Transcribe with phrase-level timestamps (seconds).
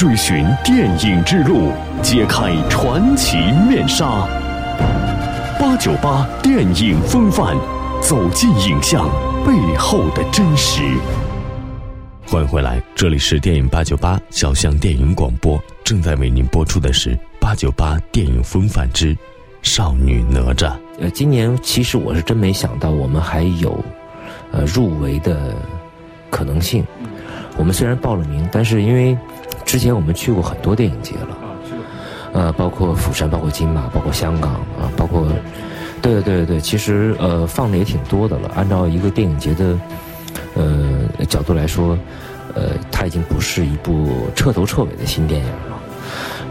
[0.00, 3.36] 追寻电影之路，揭开传奇
[3.68, 4.26] 面纱。
[5.60, 7.54] 八九八电影风范，
[8.00, 9.06] 走进影像
[9.44, 10.80] 背后的真实。
[12.26, 19.14] 欢迎回来，这里是电影八九八小象电影广播，正在为您播出的是八九八电影风范之
[19.60, 20.72] 少女哪吒。
[20.98, 23.78] 呃，今年其实我是真没想到，我们还有
[24.50, 25.54] 呃入围的
[26.30, 26.82] 可能性。
[27.58, 29.14] 我们虽然报了名，但是因为
[29.70, 31.38] 之前我们去过很多电影节了，
[32.32, 35.28] 呃，包括釜山，包括金马，包括香港啊，包括
[36.02, 38.50] 对对对对，其实呃放的也挺多的了。
[38.56, 39.78] 按照一个电影节的
[40.56, 41.96] 呃角度来说，
[42.56, 45.80] 呃，它已经不是一部彻头彻尾的新电影了，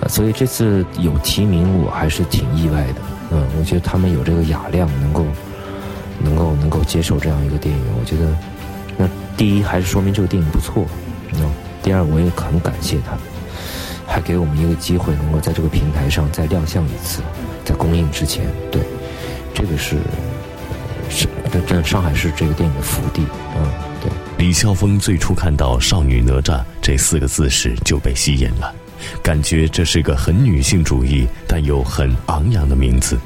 [0.00, 2.94] 呃，所以这次有提名，我还是挺意外的。
[3.30, 5.24] 嗯，我觉得他们有这个雅量，能够
[6.18, 8.36] 能够能够接受这样一个电影，我觉得
[8.96, 11.13] 那第一还是说明这个电影不错，嗯，
[11.84, 13.12] 第二我也很感谢他，
[14.06, 17.20] 还给我们一个机会，能够在这个平台上再亮相一次，
[17.62, 18.80] 在公映之前，对，
[19.52, 19.98] 这个是
[21.10, 21.28] 是
[21.66, 23.20] 这上海市这个电影的福地，
[23.54, 24.10] 嗯，对。
[24.38, 28.74] 李霄峰最初看到“少女哪吒”这四个字时就被吸引了。
[29.22, 33.16] 感觉这是个很女性主义但又很昂扬的名字，《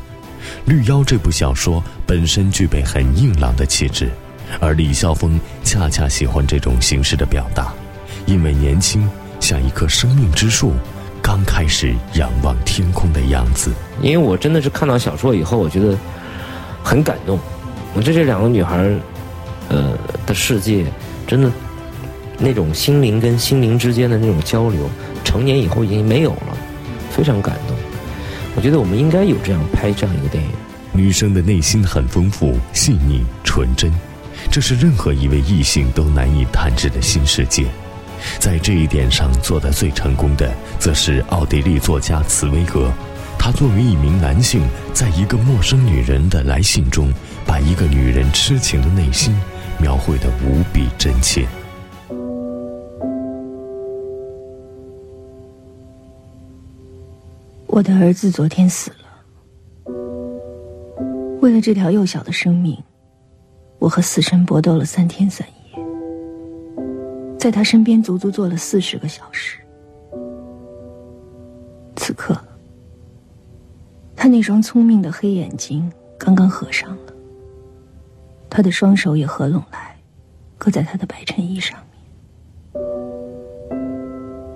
[0.64, 4.10] 绿妖》这部小说本身具备很硬朗的气质，
[4.58, 7.72] 而李霄峰恰恰喜欢这种形式的表达，
[8.28, 9.08] 因为年轻
[9.40, 10.74] 像一棵生命之树，
[11.22, 13.72] 刚开始仰望天空的样子。
[14.02, 15.96] 因为我真的是看到小说以后，我觉得
[16.84, 17.38] 很感动，
[17.94, 18.86] 我觉得这两个女孩，
[19.70, 20.84] 呃的世界，
[21.26, 21.50] 真的
[22.38, 24.90] 那种心灵跟心灵之间的那种交流。
[25.24, 26.56] 成年以后已经没有了，
[27.10, 27.74] 非常感动。
[28.54, 30.50] 我觉得我们应该有这样拍这样一个电影。
[30.92, 33.90] 女生的内心很丰富、细腻、纯真，
[34.50, 37.64] 这是任何一位异性都难以探知的新世界。
[38.38, 42.90] 在这一点上做得最成功的，则是奥地利作家茨威格。
[43.38, 47.12] 他作为一名男性，在一个陌生女人的来信中，
[47.46, 49.34] 把一个女人痴情的内心
[49.78, 51.46] 描绘得无比真切。
[57.68, 58.96] 我的儿子昨天死了。
[61.40, 62.76] 为了这条幼小的生命，
[63.78, 65.54] 我和死神搏斗了三天三夜，
[67.38, 69.58] 在他身边足足坐了四十个小时。
[71.96, 72.36] 此刻，
[74.16, 77.12] 他那双聪明的黑眼睛刚刚合上了，
[78.50, 79.96] 他的双手也合拢来，
[80.58, 82.84] 搁在他的白衬衣上面。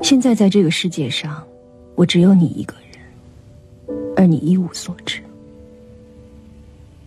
[0.02, 1.42] 现在在这个世界上，
[1.94, 2.82] 我只有你一个人。
[4.14, 5.20] 而你一无所知，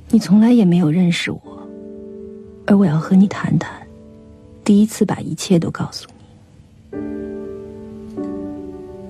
[0.09, 1.39] 你从来也没有认识我，
[2.65, 3.84] 而我要和你谈谈，
[4.65, 6.97] 第一次把一切都告诉你。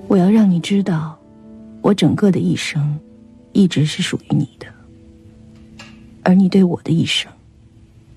[0.06, 1.18] 我要让你知道，
[1.80, 2.96] 我整个的一生，
[3.52, 4.66] 一直是属于你的，
[6.22, 7.32] 而你对我的一生，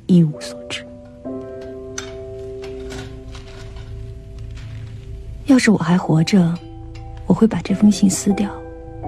[0.06, 0.86] 一无所知。
[5.46, 6.54] 要是我还活着，
[7.26, 8.52] 我会把这封信撕掉。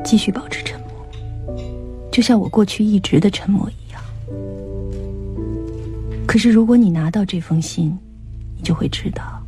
[0.04, 0.90] 继续保持沉默，
[2.12, 4.02] 就像我过去一直的沉默一样。
[6.26, 7.96] 可是，如果你拿到这封信，
[8.62, 9.42] 就会知道，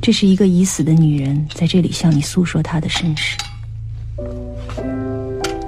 [0.00, 3.36] 这是一个已死的女人在这里向你诉说她的身世。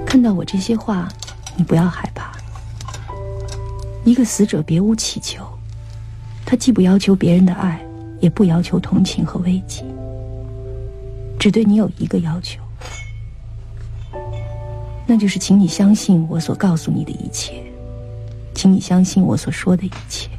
[0.05, 1.07] 看到我这些话，
[1.55, 2.31] 你不要害怕。
[4.05, 5.43] 一个死者别无祈求，
[6.45, 7.83] 他既不要求别人的爱，
[8.19, 9.83] 也不要求同情和慰藉，
[11.39, 12.61] 只对你有一个要求。
[15.07, 17.63] 那就是，请你相信我所告诉你的一切，
[18.53, 20.29] 请你相信我所说的一切。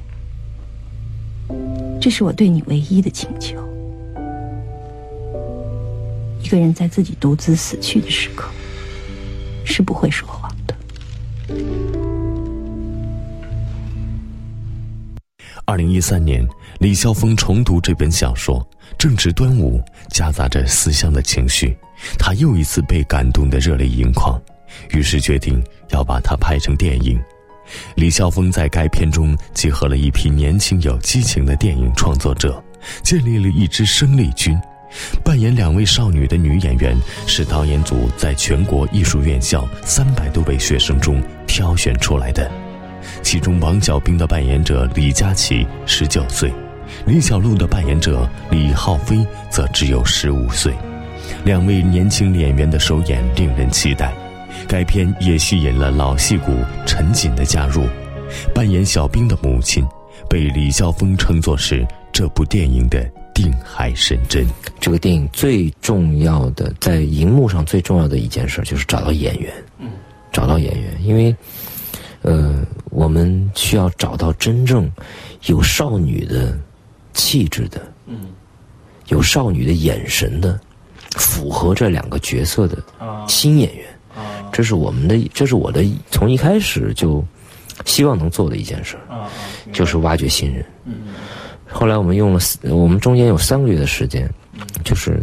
[2.04, 3.56] 这是我对你唯一的请求。
[6.42, 8.50] 一个人在自己独自死去的时刻，
[9.64, 10.76] 是不会说谎的。
[15.64, 16.46] 二零一三年，
[16.78, 18.62] 李霄峰重读这本小说，
[18.98, 19.80] 正值端午，
[20.10, 21.74] 夹杂着思乡的情绪，
[22.18, 24.38] 他又一次被感动得热泪盈眶。
[24.90, 27.18] 于是决定要把它拍成电影。
[27.94, 32.62] 李霄峰在该片中集合了一批年轻有激情的电影创作者，
[33.02, 34.58] 建立了一支生力军。
[35.24, 36.96] 扮演两位少女的女演员
[37.26, 42.48] 是导演组在全国艺术院校三百多位学生中挑选出来的。
[43.20, 46.52] 其中，王小兵的扮演者李佳琦十九岁，
[47.06, 50.72] 李小璐的扮演者李浩飞则只有十五岁。
[51.44, 54.14] 两位年轻演员的首演令人期待。
[54.68, 56.52] 该片也吸引了老戏骨
[56.86, 57.84] 陈瑾的加入，
[58.54, 59.84] 扮演小兵的母亲，
[60.28, 63.04] 被李霄峰称作是这部电影的
[63.34, 64.46] 定海神针。
[64.80, 69.90] 这个电影最重要的，在荧幕上最重要的一件事就是找到演员，嗯，
[70.32, 71.34] 找到演员，因为，
[72.22, 74.90] 呃，我们需要找到真正
[75.46, 76.58] 有少女的
[77.12, 78.28] 气质的，嗯，
[79.08, 80.60] 有少女的眼神的，
[81.16, 82.82] 符合这两个角色的
[83.26, 83.93] 新演员，啊，
[84.54, 87.22] 这是我们的，这是我的从一开始就
[87.84, 89.28] 希望能做的一件事，啊，
[89.72, 90.94] 就是挖掘新人，嗯，
[91.68, 92.38] 后来我们用了，
[92.70, 94.30] 我们中间有三个月的时间。
[94.84, 95.20] 就是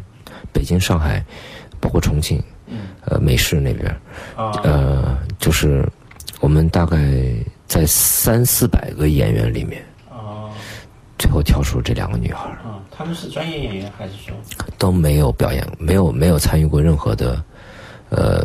[0.52, 1.24] 北京、上海，
[1.80, 2.44] 包括重庆，
[3.06, 4.02] 呃，美式那边，
[4.36, 5.88] 呃，就是
[6.42, 6.98] 我们大概
[7.66, 9.82] 在三四百个演员里面，
[11.18, 12.50] 最后挑出这两个女孩。
[12.50, 14.36] 啊，他们是专业演员还是说
[14.78, 17.42] 都没有表演，没有没有参与过任何的
[18.10, 18.44] 呃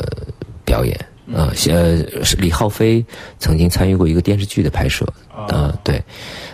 [0.77, 0.95] 表演。
[1.35, 1.97] 啊，呃，
[2.39, 3.05] 李浩飞
[3.39, 5.05] 曾经参与过一个电视剧的拍摄。
[5.35, 6.01] 啊，对。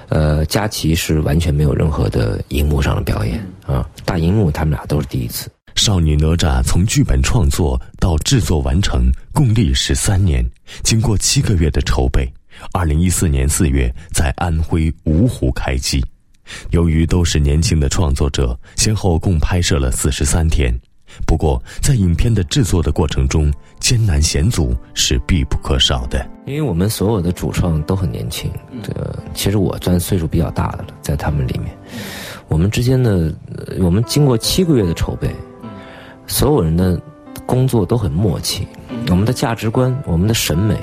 [0.09, 5.51] 呃，佳琪是完全没有任何的荧幕上的表演啊，大荧幕他们俩都是第一次。
[5.75, 10.45] 少女哪吒从剧本创作到制作完成共历时三年，
[10.83, 12.31] 经过七个月的筹备，
[12.73, 16.03] 二零一四年四月在安徽芜湖开机。
[16.71, 20.73] 由于都是年轻的创作者，先后共拍摄了四十三天。
[21.27, 23.53] 不过，在影片的制作的过程中，
[23.83, 26.25] 艰难险阻是必不可少的。
[26.47, 28.51] 因为我们所有的主创都很年轻，
[28.83, 31.77] 这个其实我算岁数比较大的了，在他们里面，
[32.47, 33.35] 我们之间的，
[33.81, 35.29] 我们经过七个月的筹备，
[36.27, 36.99] 所有人的
[37.45, 38.67] 工作都很默契，
[39.11, 40.77] 我们的价值观、我们的审美，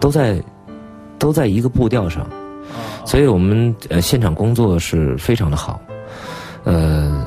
[0.00, 0.42] 都在
[1.18, 2.26] 都在一个步调上，
[3.04, 5.78] 所以我们呃现场工作是非常的好，
[6.64, 7.26] 呃。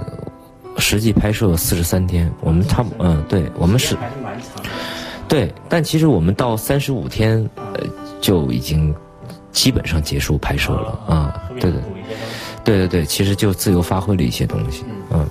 [0.77, 3.95] 实际拍摄四十三天，我们差不嗯，对我们是。
[5.27, 7.83] 对，但其实我们到三十五天，呃，
[8.21, 8.93] 就已经
[9.51, 11.41] 基本上结束拍摄了啊。
[11.59, 11.81] 对对，
[12.63, 15.27] 对对对，其实就自由发挥了一些东西，嗯，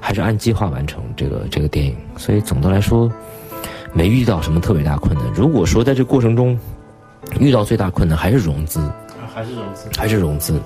[0.00, 1.96] 还是按计划完成这个这个电影。
[2.16, 3.10] 所以总的来说，
[3.92, 5.24] 没遇到什么特别大困难。
[5.32, 6.58] 如果说在这过程中
[7.38, 8.80] 遇到最大困难，还是融资，
[9.32, 10.60] 还是融资，还是融资。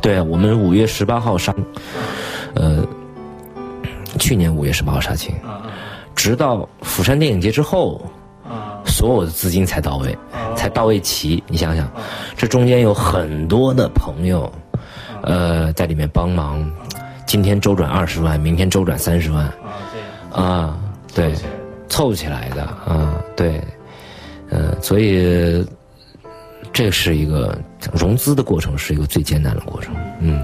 [0.00, 1.54] 对啊，我们五月十八号杀，
[2.54, 2.86] 呃。
[4.16, 5.34] 去年五月十八号杀青，
[6.24, 8.00] 直到釜山电影节之后，
[8.86, 10.16] 所有的资金才到位，
[10.56, 11.44] 才到位齐。
[11.46, 11.86] 你想想，
[12.34, 14.50] 这中间有很多的朋友，
[15.20, 16.66] 呃，在里面帮忙。
[17.26, 19.52] 今天周转二十万，明天周转三十万，
[20.32, 20.78] 啊，
[21.14, 21.34] 对，
[21.90, 23.60] 凑起来的啊，对，
[24.48, 25.62] 呃，所以
[26.72, 27.54] 这是一个
[27.92, 30.42] 融资的过程，是一个最艰难的过程，嗯。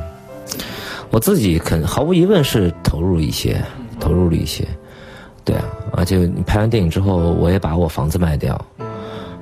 [1.09, 3.65] 我自己肯毫无疑问是投入了一些，
[3.99, 4.69] 投入了一些，
[5.45, 8.61] 对啊，而且你拍完电影之后，我也把我房子卖掉，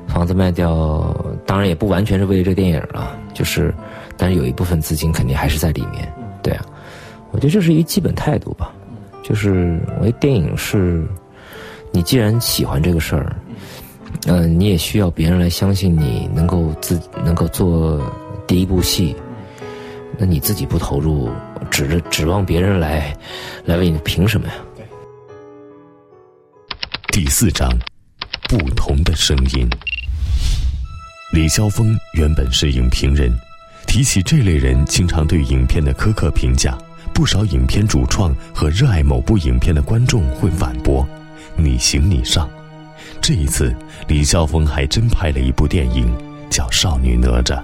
[0.06, 1.14] 房子卖掉，
[1.44, 3.74] 当然也不完全是为了这电影了，就是，
[4.16, 6.10] 但是有一部分资金肯定还是在里面，
[6.42, 6.64] 对啊，
[7.32, 8.72] 我觉得这是一个基本态度吧，
[9.22, 11.06] 就是我觉得电影是，
[11.90, 13.36] 你既然喜欢这个事儿，
[14.26, 18.00] 嗯，你也需要别人来相信你能够自能够做
[18.46, 19.14] 第一部戏。
[20.20, 21.28] 那你自己不投入，
[21.70, 23.16] 指着指望别人来，
[23.64, 24.54] 来为你，凭什么呀？
[27.20, 27.68] 第四章，
[28.48, 29.68] 不同的声音。
[31.32, 33.36] 李霄峰原本是影评人，
[33.88, 36.78] 提起这类人，经常对影片的苛刻评价，
[37.12, 41.04] 不少影片主创和热爱某部影片的观众会反驳
[41.58, 42.48] ：“你行你上。”
[43.20, 43.74] 这一次，
[44.06, 46.08] 李霄峰还真拍了一部电影，
[46.48, 47.56] 叫《少女哪吒》，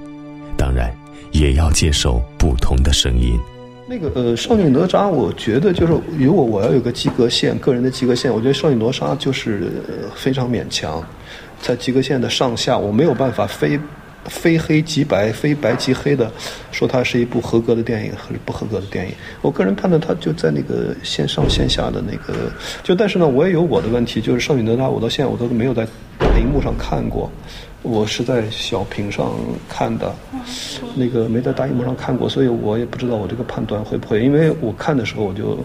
[0.59, 0.93] 当然。
[1.31, 3.39] 也要接受不同的声音。
[3.87, 9.71] 那个呃，少女哪吒，我觉得就是如果我要有个及格线，个人的及格线，我觉得少女哪吒就是
[10.15, 11.03] 非常勉强，
[11.61, 13.79] 在及格线的上下，我没有办法非
[14.27, 16.31] 非黑即白，非白即黑的
[16.71, 19.15] 说它是一部合格的电影还是不合格的电影。
[19.43, 22.51] 我个人判断它就在那个线上线下的那个，
[22.83, 25.87] 就但是呢，我也有我的问题，就是少女哪吒，我到现在我都没有在
[26.39, 27.31] 荧幕上看过。
[27.83, 29.31] 我是在小屏上
[29.69, 30.11] 看的，
[30.95, 34.23] 那个没在大荧幕上看过，所以我也不知道我这个判断会不会。
[34.23, 35.59] 因为我看的时候，我就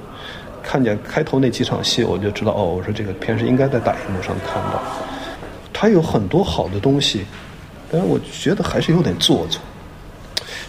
[0.62, 4.82] 看见开头那几场戏，我就知道哦，我说这个片是应该在大荧幕上看的。
[5.72, 7.22] 它有很多好的东西，
[7.92, 9.62] 但是我觉得还是有点做作。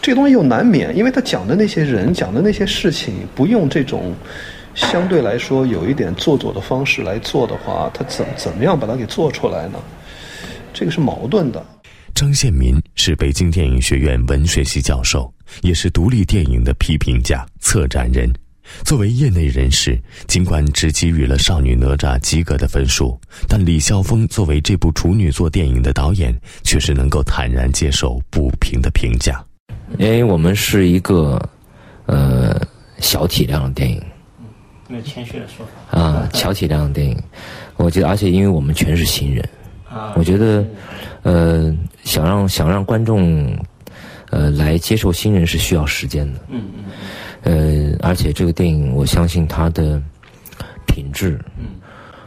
[0.02, 4.14] 这个东西又难免，因为他讲的那些人讲的那些事情，不用这种
[4.74, 9.78] 相对来说有一点做作的方式来做的话，他怎怎么样把它给做出来呢？
[10.72, 11.62] 这个是矛盾的。
[12.14, 18.32] 张献民是北京电影学院文学系教授，也是独立电影的批评家、策展人。
[18.84, 19.96] 作为业内人士，
[20.26, 23.16] 尽管只给予了《少女哪吒》及格的分数，
[23.48, 29.40] 但李霄峰作为这部处女作电影的导演，却是能够坦然接受不平的评价。
[29.98, 31.40] 因为我们是一个，
[32.06, 32.60] 呃，
[32.98, 34.02] 小小体量的电影。
[34.88, 37.22] 没有谦虚的说法啊，小体量的电影，
[37.76, 39.46] 我觉得，而且因为我们全是新人，
[39.86, 40.64] 啊，我觉得，
[41.22, 43.54] 呃，想让想让观众，
[44.30, 46.40] 呃，来接受新人是需要时间的。
[46.48, 46.84] 嗯嗯
[47.42, 50.00] 呃，而且这个电影，我相信它的
[50.86, 51.80] 品质，嗯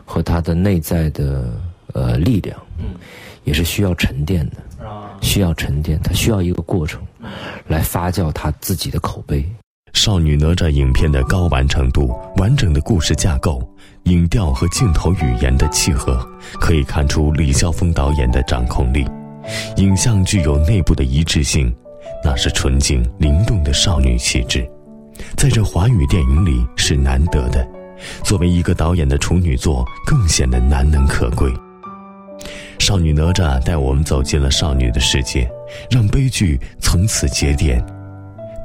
[0.05, 1.45] 和它的内在的
[1.93, 2.95] 呃力量，嗯
[3.43, 4.57] 也是需要沉淀的，
[5.21, 7.01] 需要沉淀，它需要一个过程，
[7.67, 9.45] 来发酵它自己的口碑。
[9.93, 13.61] 少女哪吒影片的高完成度、完整的故事架构、
[14.05, 16.27] 影调和镜头语言的契合，
[16.59, 19.05] 可以看出李霄峰导演的掌控力。
[19.77, 21.73] 影像具有内部的一致性，
[22.23, 24.67] 那是纯净灵动的少女气质，
[25.35, 27.67] 在这华语电影里是难得的。
[28.23, 31.51] 作为一个导演的处女作，更显得难能可贵。
[32.79, 35.49] 少女哪吒带我们走进了少女的世界，
[35.89, 37.81] 让悲剧从此节点。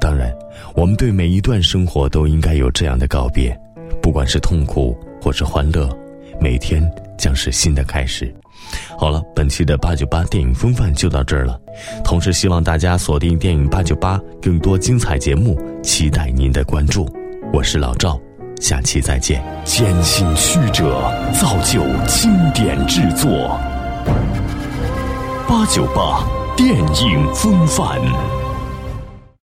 [0.01, 0.33] 当然，
[0.75, 3.57] 我们对每一段生活都应该有这样的告别，
[4.01, 5.89] 不管是痛苦或是欢乐，
[6.41, 6.83] 每天
[7.17, 8.33] 将是新的开始。
[8.97, 11.57] 好了，本期的八九八电影风范就到这儿了。
[12.03, 17.09] 同时，希望大家锁定电影八九八更多精彩节目，期待您的关注。
[17.53, 18.19] 我是老赵，
[18.59, 19.41] 下期再见。
[19.63, 21.01] 艰辛曲折，
[21.33, 23.29] 造就经典制作。
[25.47, 26.23] 八九八
[26.55, 27.99] 电影风范。